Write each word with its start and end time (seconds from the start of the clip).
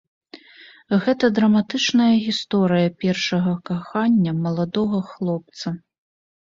Гэта 1.03 1.29
драматычная 1.41 2.09
гісторыя 2.29 2.87
першага 3.05 3.53
кахання 3.71 4.31
маладога 4.43 4.97
хлопца. 5.13 5.67